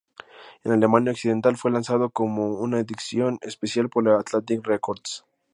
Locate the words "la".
4.03-4.19